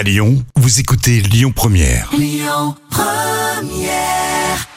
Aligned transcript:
À 0.00 0.02
Lyon, 0.02 0.42
vous 0.56 0.80
écoutez 0.80 1.20
Lyon 1.20 1.52
Première. 1.54 2.10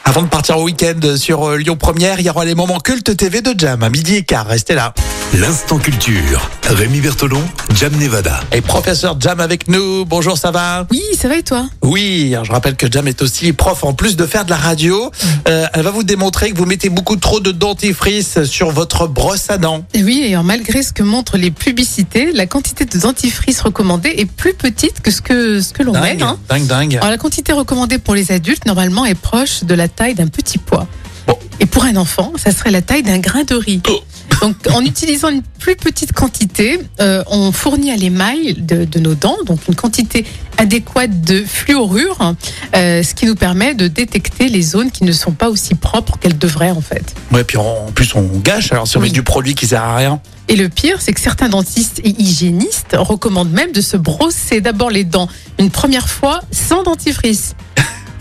Avant 0.04 0.22
de 0.22 0.28
partir 0.28 0.58
au 0.58 0.66
week-end 0.66 1.16
sur 1.16 1.48
euh, 1.48 1.56
Lyon 1.56 1.78
Première, 1.78 2.20
il 2.20 2.26
y 2.26 2.30
aura 2.30 2.44
les 2.44 2.56
moments 2.56 2.82
cultes 2.82 3.16
TV 3.16 3.42
de 3.42 3.58
Jam 3.58 3.82
à 3.84 3.90
midi 3.90 4.16
et 4.16 4.24
quart. 4.24 4.46
Restez 4.46 4.76
là. 4.76 4.94
L'instant 5.40 5.80
culture. 5.80 6.52
Rémi 6.70 7.02
Bertolon, 7.02 7.42
Jam 7.74 7.92
Nevada. 7.98 8.40
Et 8.52 8.62
professeur 8.62 9.20
Jam 9.20 9.40
avec 9.40 9.68
nous. 9.68 10.06
Bonjour, 10.06 10.38
ça 10.38 10.52
va? 10.52 10.86
Oui, 10.92 11.02
ça 11.18 11.28
va 11.28 11.38
et 11.38 11.42
toi? 11.42 11.68
Oui, 11.82 12.30
alors 12.34 12.46
je 12.46 12.52
rappelle 12.52 12.76
que 12.76 12.86
Jam 12.92 13.08
est 13.08 13.20
aussi 13.24 13.52
prof 13.52 13.84
en 13.84 13.94
plus 13.94 14.16
de 14.16 14.28
faire 14.28 14.46
de 14.46 14.52
la 14.52 14.58
radio. 14.58 15.10
Euh, 15.48 15.66
elle 15.74 15.82
va 15.82 15.90
vous 15.90 16.04
démontrer 16.04 16.52
que 16.52 16.58
vous 16.58 16.68
mettez 16.68 16.90
beaucoup 16.90 17.16
trop 17.16 17.40
de 17.40 17.52
dentifrice 17.52 18.44
sur 18.44 18.70
votre 18.70 19.08
brosse 19.08 19.50
à 19.50 19.58
dents. 19.58 19.84
Et 19.96 20.04
Oui, 20.04 20.22
et 20.24 20.34
alors, 20.34 20.44
malgré 20.44 20.84
ce 20.84 20.94
que 20.94 21.02
montrent 21.02 21.38
les 21.38 21.50
publicités, 21.50 22.32
la 22.32 22.46
quantité 22.46 22.86
de 22.86 23.00
dentifrice 23.00 23.62
recommandée 23.62 24.14
est 24.16 24.26
plus 24.26 24.54
petite 24.54 25.02
que 25.02 25.10
ce 25.10 25.22
que, 25.22 25.62
ce 25.62 25.74
que 25.74 25.82
l'on 25.82 25.94
met. 25.94 26.16
Dingue, 26.16 26.22
hein. 26.22 26.38
dingue, 26.48 26.68
dingue. 26.68 26.96
Alors, 26.98 27.10
la 27.10 27.18
quantité 27.18 27.54
recommandée 27.54 27.98
pour 27.98 28.14
les 28.14 28.32
adultes, 28.32 28.68
normalement, 28.68 29.04
est 29.04 29.16
proche 29.16 29.64
de 29.64 29.74
la 29.74 29.88
taille 29.88 30.14
d'un 30.14 30.28
petit 30.28 30.60
pois. 30.60 30.86
Bon. 31.26 31.40
Et 31.60 31.66
pour 31.66 31.86
un 31.86 31.96
enfant, 31.96 32.34
ça 32.36 32.52
serait 32.52 32.72
la 32.72 32.84
taille 32.84 33.02
d'un 33.02 33.18
grain 33.18 33.44
de 33.44 33.56
riz. 33.56 33.82
Oh. 33.90 34.00
Donc, 34.44 34.58
en 34.74 34.82
utilisant 34.82 35.30
une 35.30 35.42
plus 35.42 35.78
petite 35.78 36.12
quantité, 36.12 36.78
euh, 37.00 37.24
on 37.28 37.54
fournit 37.54 37.92
à 37.92 37.96
l'émail 37.96 38.56
de, 38.56 38.84
de 38.84 39.00
nos 39.00 39.16
dents 39.16 39.38
donc 39.46 39.60
une 39.70 39.76
quantité 39.76 40.26
adéquate 40.58 41.22
de 41.22 41.46
fluorure, 41.46 42.36
euh, 42.76 43.02
ce 43.04 43.14
qui 43.16 43.26
nous 43.26 43.36
permet 43.36 43.74
de 43.74 43.88
détecter 43.88 44.50
les 44.50 44.62
zones 44.62 44.92
qui 44.92 45.06
ne 45.06 45.14
sont 45.14 45.32
pas 45.32 45.50
aussi 45.50 45.76
propres 45.76 46.18
qu'elles 46.20 46.38
devraient 46.38 46.72
en 46.72 46.82
fait. 46.82 47.16
Ouais, 47.32 47.46
puis 47.46 47.56
en 47.58 47.90
plus 47.96 48.14
on 48.16 48.24
gâche. 48.40 48.74
Alors 48.74 48.86
si 48.86 48.98
on 48.98 49.00
Oui. 49.00 49.08
met 49.08 49.14
du 49.14 49.24
produit 49.24 49.56
qui 49.56 49.66
sert 49.66 49.82
à 49.82 49.96
rien. 49.96 50.20
Et 50.50 50.58
le 50.58 50.68
pire, 50.68 50.98
c'est 51.00 51.14
que 51.14 51.22
certains 51.22 51.48
dentistes 51.48 52.02
et 52.04 52.10
hygiénistes 52.22 52.98
recommandent 53.00 53.50
même 53.54 53.72
de 53.72 53.80
se 53.80 53.96
brosser 53.96 54.60
d'abord 54.60 54.90
les 54.90 55.06
dents 55.06 55.30
une 55.58 55.72
première 55.72 56.10
fois 56.10 56.42
sans 56.52 56.84
dentifrice. 56.84 57.56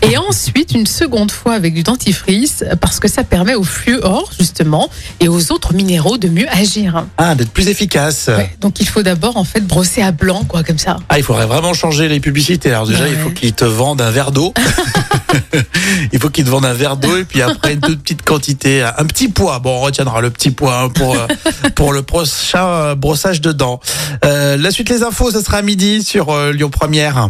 Et 0.03 0.17
ensuite 0.17 0.73
une 0.73 0.85
seconde 0.85 1.31
fois 1.31 1.53
avec 1.53 1.73
du 1.73 1.83
dentifrice 1.83 2.63
parce 2.81 2.99
que 2.99 3.07
ça 3.07 3.23
permet 3.23 3.55
au 3.55 3.63
fluor 3.63 4.29
justement 4.37 4.89
et 5.21 5.29
aux 5.29 5.51
autres 5.51 5.73
minéraux 5.73 6.17
de 6.17 6.27
mieux 6.27 6.47
agir. 6.51 7.05
Ah, 7.17 7.35
d'être 7.35 7.51
plus 7.51 7.69
efficace. 7.69 8.29
Ouais, 8.35 8.53
donc 8.59 8.79
il 8.81 8.87
faut 8.87 9.01
d'abord 9.01 9.37
en 9.37 9.45
fait 9.45 9.61
brosser 9.61 10.01
à 10.01 10.11
blanc 10.11 10.43
quoi 10.47 10.63
comme 10.63 10.77
ça. 10.77 10.97
Ah, 11.07 11.17
il 11.19 11.23
faudrait 11.23 11.45
vraiment 11.45 11.73
changer 11.73 12.09
les 12.09 12.19
publicités. 12.19 12.69
Alors 12.69 12.85
déjà, 12.85 13.03
Ouais. 13.05 13.11
il 13.11 13.17
faut 13.17 13.29
qu'ils 13.29 13.53
te 13.53 13.63
vendent 13.65 14.01
un 14.01 14.11
verre 14.11 14.31
d'eau. 14.31 14.53
il 16.11 16.19
faut 16.19 16.29
qu'ils 16.29 16.45
te 16.45 16.49
vendent 16.49 16.65
un 16.65 16.73
verre 16.73 16.97
d'eau 16.97 17.15
et 17.17 17.23
puis 17.23 17.41
après 17.41 17.73
une 17.73 17.79
toute 17.81 18.01
petite 18.01 18.23
quantité, 18.23 18.81
un 18.83 19.05
petit 19.05 19.29
poids. 19.29 19.59
Bon, 19.59 19.77
on 19.77 19.81
retiendra 19.81 20.19
le 20.21 20.29
petit 20.31 20.51
poids 20.51 20.79
hein, 20.81 20.89
pour 20.89 21.15
euh, 21.15 21.27
pour 21.75 21.93
le 21.93 22.01
prochain 22.03 22.65
euh, 22.67 22.95
brossage 22.95 23.39
de 23.39 23.53
dents. 23.53 23.79
Euh, 24.25 24.57
la 24.57 24.69
suite 24.71 24.89
les 24.89 25.01
infos, 25.03 25.31
ce 25.31 25.41
sera 25.41 25.57
à 25.57 25.61
midi 25.61 26.03
sur 26.03 26.29
euh, 26.29 26.51
Lyon 26.51 26.69
Première. 26.69 27.29